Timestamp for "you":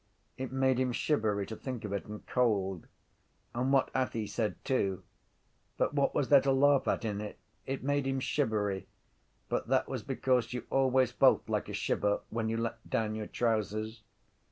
10.53-10.65, 12.49-12.57